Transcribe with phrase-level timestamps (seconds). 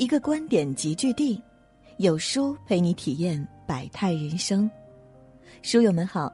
[0.00, 1.38] 一个观点集聚地，
[1.98, 4.68] 有书陪你体验百态人生。
[5.60, 6.32] 书友们好，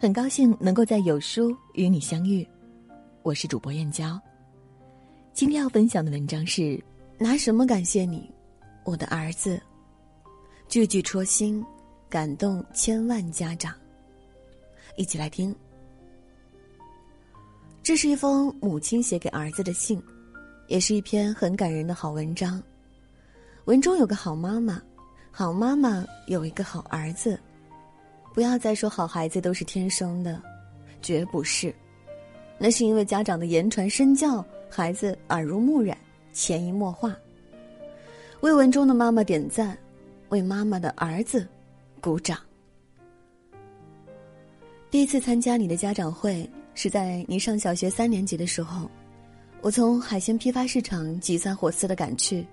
[0.00, 2.48] 很高兴能够在有书与你相遇，
[3.22, 4.18] 我是主播燕娇。
[5.34, 6.82] 今天要分享的文章是：
[7.18, 8.32] 拿什么感谢你，
[8.82, 9.60] 我的儿子？
[10.66, 11.62] 句句戳心，
[12.08, 13.74] 感动千万家长。
[14.96, 15.54] 一起来听。
[17.82, 20.02] 这是一封母亲写给儿子的信，
[20.66, 22.58] 也是一篇很感人的好文章。
[23.64, 24.82] 文中有个好妈妈，
[25.30, 27.38] 好妈妈有一个好儿子。
[28.34, 30.42] 不要再说好孩子都是天生的，
[31.00, 31.74] 绝不是。
[32.58, 35.96] 那是因为家长的言传身教，孩子耳濡目染，
[36.32, 37.16] 潜移默化。
[38.40, 39.78] 为文中的妈妈点赞，
[40.30, 41.46] 为妈妈的儿子
[42.00, 42.38] 鼓掌。
[44.90, 46.48] 第一次参加你的家长会。
[46.74, 48.90] 是在你上小学三年级的时候，
[49.60, 52.46] 我从海鲜批发市场急三火四的赶去，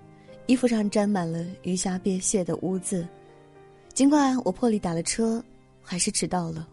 [0.50, 3.06] 衣服上沾满了鱼虾鳖蟹的污渍。
[3.94, 5.40] 尽管我破例打了车，
[5.80, 6.68] 还是迟到了。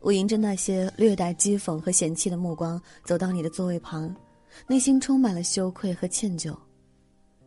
[0.00, 4.12] 我迎着那些略带讥讽和嫌弃的目光走到你的座位旁，
[4.66, 6.52] 内心充满了羞愧和歉疚。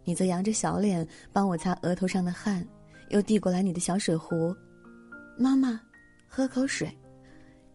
[0.05, 2.65] 你则扬着小脸帮我擦额头上的汗，
[3.09, 4.55] 又递过来你的小水壶
[5.37, 5.77] ：“妈妈，
[6.25, 6.89] 喝口水。”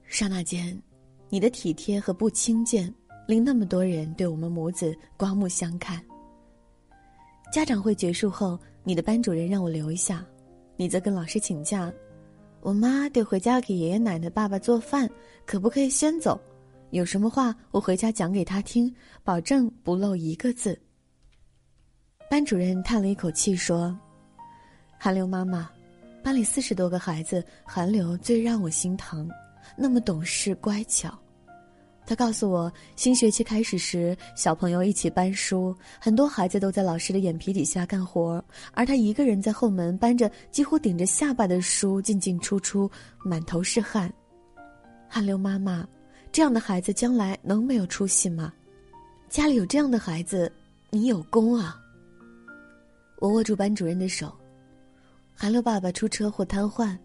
[0.08, 0.80] 刹那间。
[1.28, 2.94] 你的体贴和不轻贱，
[3.26, 6.02] 令那么多人对我们母子刮目相看。
[7.50, 10.24] 家长会结束后，你的班主任让我留一下，
[10.76, 11.90] 你则跟老师请假。
[12.60, 15.08] 我妈得回家给爷爷奶奶、爸爸做饭，
[15.46, 16.38] 可不可以先走？
[16.90, 20.78] 有什么话我回家讲给他听，保证不漏一个字。
[22.30, 23.98] 班主任叹了一口气说
[25.00, 25.70] ：“韩流妈妈，
[26.22, 29.28] 班里四十多个孩子，韩流最让我心疼。”
[29.76, 31.18] 那么懂事乖巧，
[32.08, 38.42] 他告诉我，新学期开始时，小朋友一起搬书，很多孩子都在老师的眼皮底下干活，
[38.72, 42.90] 而他一个人在后门搬着几乎顶着下巴的书进进出出，
[43.22, 44.10] 满头是汗。
[45.06, 45.86] 汗流妈妈，
[46.32, 48.50] 这样的孩子将来能没有出息吗？
[49.28, 50.50] 家里有这样的孩子，
[50.88, 51.78] 你有功啊。
[53.18, 54.32] 我握住班主任的手，
[55.34, 56.96] 韩流爸爸出车祸瘫痪，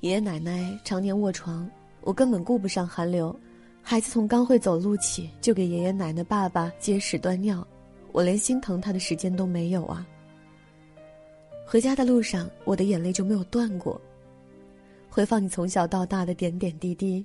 [0.00, 1.70] 爷爷奶奶常年卧床。
[2.00, 3.38] 我根本顾不上寒流，
[3.82, 7.66] 孩子从刚会走路起就给爷爷奶奶、爸爸接屎端尿，
[8.12, 10.06] 我连心疼他的时间都没有啊。
[11.66, 14.00] 回家的路上，我的眼泪就没有断过。
[15.08, 17.24] 回放你从小到大的点点滴滴，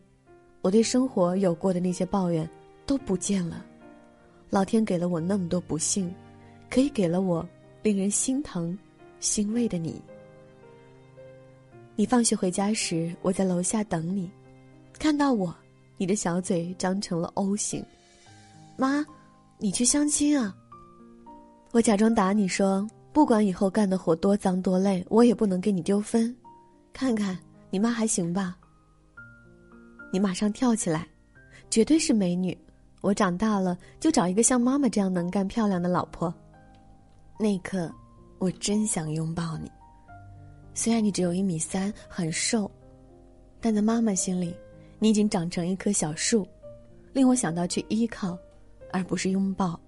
[0.62, 2.50] 我对生活有过的那些抱怨
[2.86, 3.66] 都不见了。
[4.50, 6.14] 老天给了我那么多不幸，
[6.70, 7.48] 可以给了我
[7.82, 8.78] 令人心疼、
[9.20, 10.02] 欣慰的你。
[11.96, 14.32] 你放学回家时，我在楼下等你。
[14.98, 15.56] 看到我，
[16.04, 17.82] 你的小嘴张成了 O 型。
[18.76, 19.06] 妈，
[19.58, 20.54] 你去相亲啊？
[21.72, 26.36] 我假装打你说，不管以后干的活多脏多累，我也不能给你丢分。
[26.92, 28.58] 看看你妈还行吧？
[30.12, 31.08] 你马上跳起来，
[31.70, 32.58] 绝对是美女。
[33.00, 36.34] 我长大了就找一个像妈妈这样能干漂亮的老婆。
[37.40, 37.90] 那一刻，
[38.40, 39.72] 我真想拥抱你。
[40.74, 42.70] 虽然你只有一米三，很瘦，
[43.62, 44.54] 但在妈妈心里。
[45.00, 46.48] 你已经长成一棵小树，
[47.12, 48.38] 令我想到去依靠，
[48.92, 49.80] 而不是拥抱。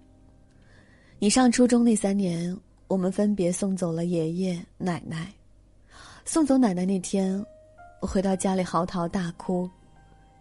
[1.17, 2.55] 你上初中那三年，
[2.87, 5.33] 我们分别送走了爷爷奶奶。
[6.25, 7.43] 送走奶奶那天，
[8.01, 9.69] 我回到家里嚎啕大哭。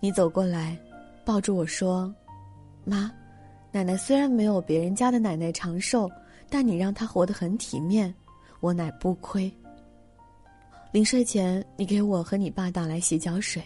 [0.01, 0.77] 你走过来，
[1.25, 2.13] 抱住我说
[2.85, 3.13] ：“妈，
[3.71, 6.11] 奶奶虽然没有别人家的奶奶长寿，
[6.51, 8.13] 但你让她活得很体面，
[8.61, 9.53] 我乃不亏。”
[10.91, 13.63] 临睡前，你给我和你爸打来洗脚水。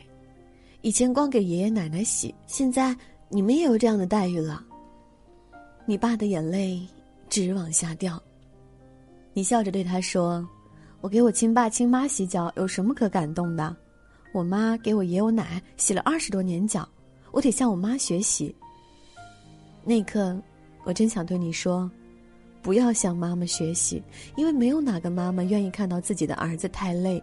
[0.80, 2.96] 以前光给爷爷奶奶洗，现在
[3.28, 4.64] 你们也有这样的待遇了。
[5.84, 6.86] 你爸的眼泪
[7.28, 8.22] 直往下掉。
[9.32, 10.46] 你笑着对他说
[11.02, 13.76] ：“我给我亲爸亲妈洗脚有什么可感动的？
[14.32, 16.88] 我妈给我爷我奶洗了二十多年脚，
[17.32, 18.54] 我得向我妈学习。”
[19.82, 20.40] 那一刻，
[20.84, 21.90] 我真想对你说
[22.62, 24.00] ：“不要向妈妈学习，
[24.36, 27.20] 因为没有哪个妈妈愿意看到自己的儿子太累。”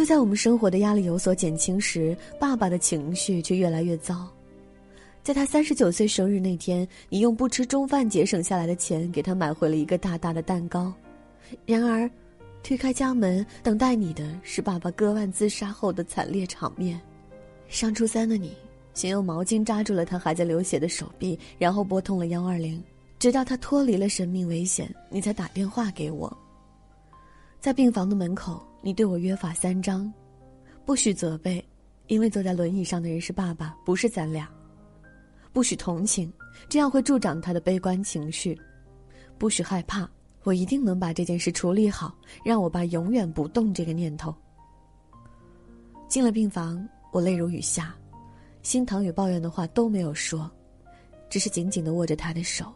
[0.00, 4.26] 就在我们生活的压力有所减轻时，爸爸的情绪却越来越糟。
[5.22, 10.90] 在他三十九岁生日那天，你用不吃中饭节省下来的钱给他买回了一个大大的蛋糕。
[11.66, 12.10] 然而，
[12.62, 16.98] 推开家门，等待你的是爸爸割腕自杀后的惨烈场面。
[17.68, 18.56] 上初三的你，
[18.94, 22.82] 先用毛巾扎住了他还在流血的手臂，然后拨通了幺二零，
[23.18, 26.34] 直到他脱离了生命危险，你才打电话给我。
[27.60, 28.66] 在病房的门口。
[28.82, 30.10] 你对我约法三章：
[30.86, 31.62] 不许责备，
[32.06, 34.46] 因为坐在轮椅上的人是爸爸，不是咱俩；
[35.52, 36.32] 不许同情，
[36.66, 38.54] 这样会助长他的悲观情绪；
[39.36, 40.08] 不许害怕，
[40.44, 44.34] 我一定能把这件事处理好，让我爸永远不动这个念头。
[46.08, 47.94] 进了病房，我泪如雨下，
[48.62, 50.50] 心疼与抱怨的话都没有说，
[51.28, 52.72] 只是紧紧的握着他的手。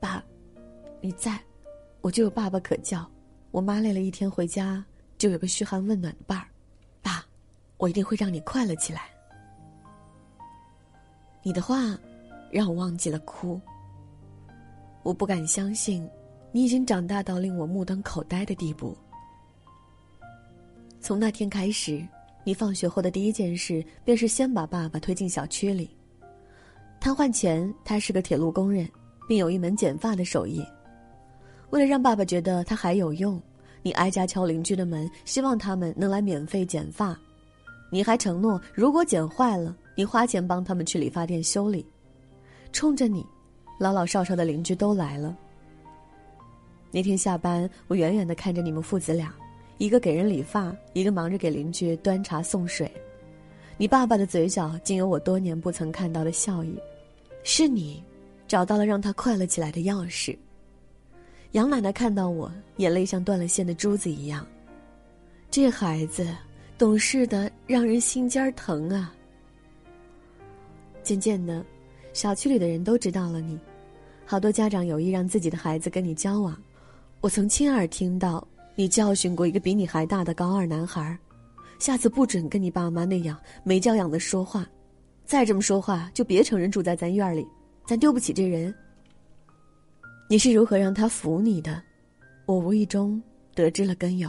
[0.00, 0.24] 爸，
[1.02, 1.38] 你在，
[2.00, 3.06] 我就有爸爸可叫。
[3.56, 4.84] 我妈累了一天回家，
[5.16, 6.46] 就有个嘘寒问暖的伴儿。
[7.00, 7.24] 爸，
[7.78, 9.04] 我一定会让你快乐起来。
[11.42, 11.98] 你的话，
[12.50, 13.58] 让我忘记了哭。
[15.02, 16.06] 我不敢相信。
[16.52, 18.94] 你已经长大到令我目瞪口呆的地步。
[21.00, 22.06] 从那天开始，
[22.44, 25.88] 你放学后的第一件事便是先把爸爸推进小区里。
[27.00, 28.86] 瘫痪前，他是个铁路工人，
[29.26, 30.62] 并有一门剪发的手艺。
[31.76, 33.38] 为了让爸爸觉得他还有用，
[33.82, 37.14] 你挨家敲邻居的门，希望他们能来免费剪发。
[37.90, 41.84] 你还承诺，如果剪坏了，你花钱帮他们去理发店修理。
[42.72, 43.22] 冲着你，
[43.78, 45.36] 老老少少的邻居都来了。
[46.90, 49.34] 那天下班，我远远的看着你们父子俩，
[49.76, 52.90] 一个给人理发，一个忙着给邻居端茶送水。
[53.76, 56.74] 你爸爸的嘴角竟有我多年不曾看到的笑意，
[57.44, 58.02] 是你，
[58.48, 60.34] 找到了让他快乐起来的钥匙。
[61.52, 64.46] 杨奶奶看到我，眼泪像断了线的珠子一样。
[65.50, 66.26] 这孩子
[66.76, 69.14] 懂事的让人心尖疼啊。
[71.02, 71.64] 渐渐的，
[72.12, 73.58] 小区里的人都知道了你，
[74.26, 76.54] 好多家长有意让自己的孩子跟你交往。
[77.20, 81.16] 我曾亲耳听到你教训过一个比你还大的高二男孩，
[81.78, 84.68] 下次不准跟你爸妈那样没教养的说话，
[85.24, 87.46] 再这么说话就别承认住在咱院里，
[87.86, 88.74] 咱丢不起这人。
[90.28, 91.80] 你是如何让他服你的？
[92.46, 93.22] 我无意中
[93.54, 94.28] 得知了根由。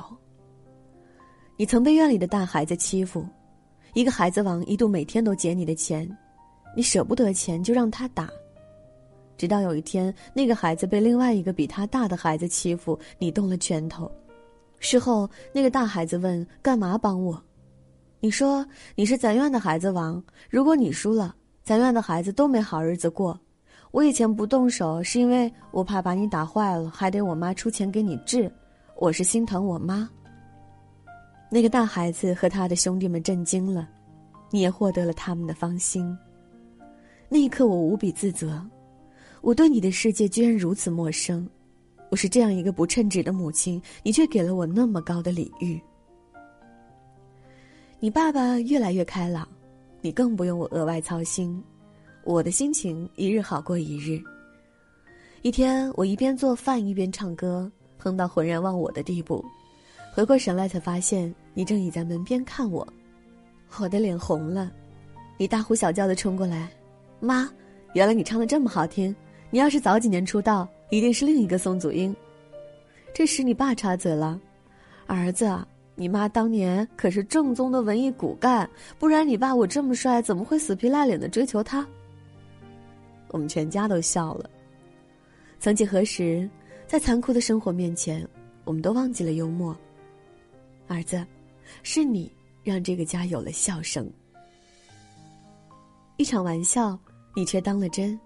[1.55, 3.25] 你曾被院里的大孩子欺负，
[3.95, 6.07] 一个孩子王一度每天都捡你的钱，
[6.75, 8.29] 你舍不得钱就让他打。
[9.37, 14.11] 直到有一天，那个孩子被另外一个比他大的孩子欺负，你动了拳头。
[14.77, 17.43] 事后，那个大孩子问：“干嘛帮我？”
[18.21, 18.63] 你说
[18.93, 23.39] ：“你是咱院的孩子王，如果你输了，咱院的孩子都没好日子过。
[23.97, 28.47] 我以前不动手，是因为我怕把你打坏了，还得我妈出钱给你治。
[28.95, 30.07] 我是心疼我妈。”
[31.49, 33.89] 那个大孩子和他的兄弟们震惊了，
[34.51, 36.15] 你也获得了他们的芳心。
[37.27, 38.63] 那一刻，我无比自责。
[39.41, 41.49] 我对你的世界居然如此陌生，
[42.11, 45.81] 我是这样一个不称职的母亲，你却给了我那么高的礼遇。
[47.99, 49.47] 你爸爸越来越开朗，
[50.01, 51.59] 你更不用我额外操心，
[52.27, 54.21] 我的心情一日好过一日。
[55.43, 59.41] 一天，我一边做饭一边唱歌，哼到浑然忘我的地步，
[60.13, 62.85] 回过神来才发现你正倚在门边看我，
[63.79, 64.69] 我的脸红了，
[65.37, 66.69] 你大呼小叫的冲过来，
[67.21, 67.49] 妈，
[67.93, 69.15] 原来你唱的这么好听。
[69.49, 72.13] 你要是早几年出道，一定是另一个宋祖英。
[73.13, 74.37] 这时你爸插嘴了
[75.07, 75.57] ：“儿子，
[75.95, 78.69] 你妈当年可是正宗的文艺骨干，
[78.99, 81.87] 不然你爸我这么帅，怎么会死皮赖脸的追求她？”
[83.29, 84.49] 我们全家都笑了。
[85.59, 86.49] 曾几何时，
[86.85, 88.27] 在残酷的生活面前，
[88.63, 89.75] 我们都忘记了幽默。
[90.87, 91.25] 儿子，
[91.83, 92.31] 是你
[92.63, 94.09] 让这个家有了笑声。
[96.17, 96.97] 一场玩笑，
[97.35, 98.19] 你却当了真。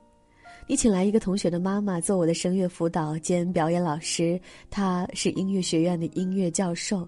[0.68, 7.08] 你请来一个同学的妈妈做我的声乐辅导兼表演老师，她是音乐学院的音乐教授。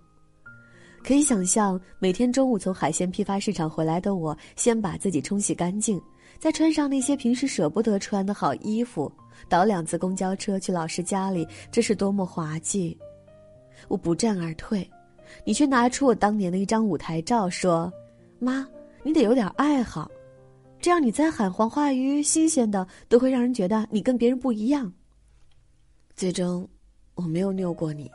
[1.03, 6.01] 可以想象，每天中午从海鲜批发市场回来的我，先把自己冲洗干净，
[6.43, 9.09] 再穿上那些平时舍不得穿的好衣服，
[9.47, 12.97] 倒两次公交车去老师家里，这是多么滑稽！
[13.87, 14.85] 我不战而退，
[15.45, 17.89] 你却拿出我当年的一张舞台照，说
[18.39, 18.67] ：“妈，
[19.03, 20.11] 你得有点爱好。”
[20.81, 24.91] 这样，你再喊黄花鱼，新鲜的都会让人觉得你跟别人不一样。
[26.13, 26.67] 最终，
[27.15, 28.11] 我没有拗过你。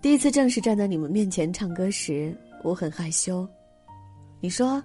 [0.00, 3.46] 第一次正式站在你们面前唱歌时，我很害羞。
[4.40, 4.82] 你说：“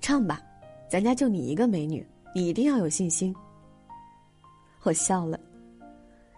[0.00, 0.40] 唱吧，
[0.88, 3.34] 咱家就你一个美女，你一定要有信心。”
[4.84, 5.40] 我笑了，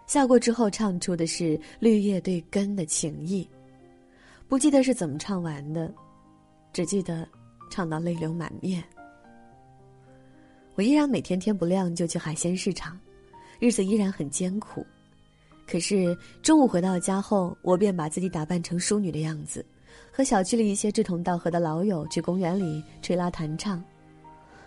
[0.07, 3.49] 笑过之后唱出的是绿叶对根的情意，
[4.49, 5.93] 不记得是怎么唱完的，
[6.73, 7.29] 只记得
[7.71, 8.83] 唱到泪流满面。
[10.76, 12.99] 我依然每天天不亮就去海鲜市场，
[13.59, 14.87] 日子依然很艰苦。
[15.67, 19.67] 可是中午回到家后，我便把自己打扮成淑女的样子，
[20.12, 23.83] 和小区里一些志同道合的老友去公园里吹拉弹唱。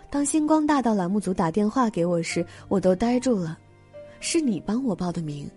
[0.10, 3.58] 当星光大道栏目组打电话给我时，我都呆住了。
[4.20, 5.50] 是你帮我报的名，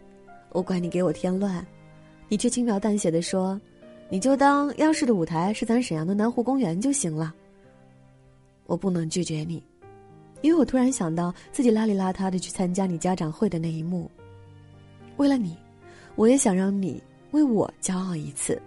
[0.51, 1.67] 我管你给我添乱，
[2.29, 3.61] 你却轻描淡写的说
[4.11, 7.35] ：“你就当央视的舞台是咱沈阳的南湖公园就行了。”
[8.67, 9.63] 我不能拒绝你。
[10.43, 14.11] 因为我突然想到自己邋里邋遢的去参加你家长会的那一幕，
[15.17, 15.57] 为了你，
[16.15, 18.61] 我也想让你为我骄傲一次。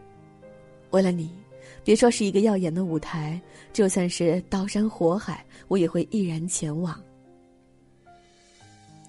[0.91, 1.29] 为了你，
[1.83, 3.39] 别说是一个耀眼的舞台，
[3.73, 6.99] 就算是刀山火海，我也会毅然前往。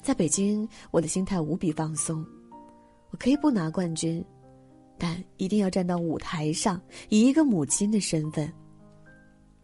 [0.03, 2.25] 在北京，我的心态无比放松，
[3.11, 4.25] 我可以不拿冠军，
[4.97, 8.53] 但一定要站到舞台上，以一个母亲的身份。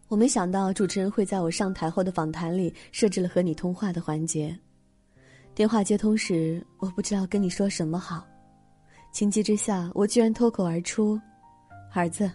[0.09, 4.55] 我没想到主持人会在我上台后的访谈里设置了和你通话的环节。
[5.55, 8.27] 电话接通时，我不知道跟你说什么好，
[9.11, 11.19] 情急之下，我居然脱口而出
[11.93, 12.29] ：“儿子，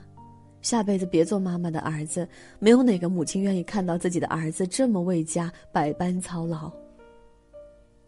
[0.69, 2.29] 下辈子别做妈妈的儿子。
[2.59, 6.71] 没有哪个母亲愿意看到自己的儿子这么为家百般操劳。”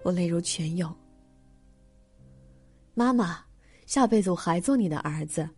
[0.04, 0.94] 我泪如泉涌。
[2.92, 3.38] 妈妈，
[3.86, 5.48] 下辈子我还做你的儿子，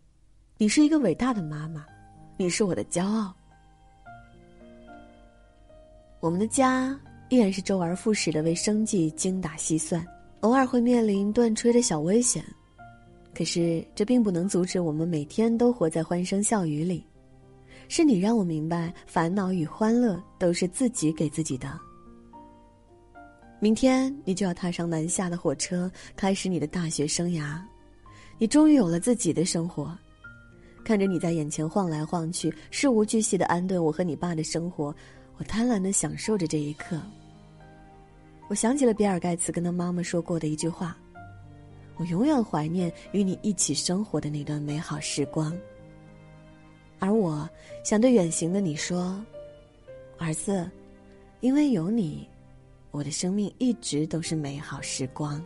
[0.59, 1.85] 你是一个伟大的妈妈，
[2.37, 3.35] 你是我的骄傲。
[6.21, 6.97] 我们的家。
[7.31, 10.07] 依然是周而复始的为生计精打细算，
[10.41, 12.45] 偶尔会面临断炊的小危险，
[13.35, 17.05] 可是这并不能阻止我们每天都活在欢声笑语里。
[17.89, 21.79] 是你让我明白，烦恼与欢乐都是自己给自己的。
[23.61, 27.61] 明天你就要踏上南下的火车，开始你的大学生涯，
[28.39, 29.97] 你终于有了自己的生活。
[30.85, 34.95] 看着你在眼前晃来晃去，事无巨细的安顿我和你爸的生活，
[35.37, 37.01] 我贪婪的享受着这一刻。
[38.49, 40.97] 我想起了比尔盖茨跟他妈妈说过的一句话
[41.97, 45.57] ：“我永远怀念与你一起生活的那段美好时光。”
[46.99, 47.49] 而我
[47.85, 49.21] 想对远行的你说
[50.19, 50.71] ：“儿子，
[51.41, 52.29] 因为有你，
[52.91, 55.43] 我的生命一直都是美好时光。”